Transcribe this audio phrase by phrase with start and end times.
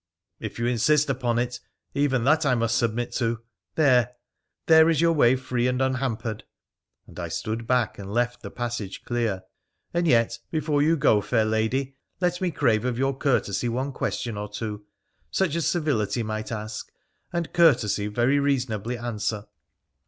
[0.39, 1.59] 'If you insist upon it,
[1.93, 3.43] even that I must submit to.
[3.75, 4.15] There!—
[4.65, 6.43] there is your way free and unhampered!'
[7.05, 9.43] and I stood back and left the passage clear
[9.93, 14.37] —'and yet, before you go, fair lady, let me crave of your courtesy one question
[14.37, 14.83] or two,
[15.29, 16.91] such as civility might ask,
[17.31, 19.45] and courtesy very reasonably answer.'